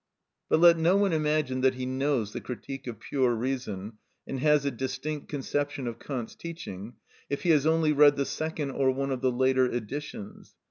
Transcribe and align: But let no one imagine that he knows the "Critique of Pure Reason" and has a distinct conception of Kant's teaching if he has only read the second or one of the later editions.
But 0.49 0.59
let 0.59 0.79
no 0.79 0.97
one 0.97 1.13
imagine 1.13 1.61
that 1.61 1.75
he 1.75 1.85
knows 1.85 2.33
the 2.33 2.41
"Critique 2.41 2.87
of 2.87 2.99
Pure 2.99 3.35
Reason" 3.35 3.99
and 4.25 4.39
has 4.39 4.65
a 4.65 4.71
distinct 4.71 5.29
conception 5.29 5.85
of 5.85 5.99
Kant's 5.99 6.33
teaching 6.33 6.95
if 7.29 7.43
he 7.43 7.51
has 7.51 7.67
only 7.67 7.93
read 7.93 8.15
the 8.15 8.25
second 8.25 8.71
or 8.71 8.89
one 8.89 9.11
of 9.11 9.21
the 9.21 9.31
later 9.31 9.67
editions. 9.71 10.55